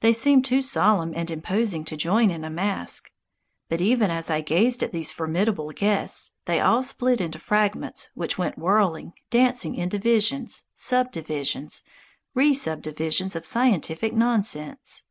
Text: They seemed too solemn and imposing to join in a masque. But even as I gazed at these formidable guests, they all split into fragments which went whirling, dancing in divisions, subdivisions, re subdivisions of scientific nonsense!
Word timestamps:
They 0.00 0.14
seemed 0.14 0.46
too 0.46 0.62
solemn 0.62 1.12
and 1.14 1.30
imposing 1.30 1.84
to 1.84 1.96
join 1.98 2.30
in 2.30 2.42
a 2.42 2.48
masque. 2.48 3.10
But 3.68 3.82
even 3.82 4.10
as 4.10 4.30
I 4.30 4.40
gazed 4.40 4.82
at 4.82 4.92
these 4.92 5.12
formidable 5.12 5.72
guests, 5.72 6.32
they 6.46 6.58
all 6.58 6.82
split 6.82 7.20
into 7.20 7.38
fragments 7.38 8.08
which 8.14 8.38
went 8.38 8.56
whirling, 8.56 9.12
dancing 9.28 9.74
in 9.74 9.90
divisions, 9.90 10.64
subdivisions, 10.72 11.82
re 12.32 12.54
subdivisions 12.54 13.36
of 13.36 13.44
scientific 13.44 14.14
nonsense! 14.14 15.04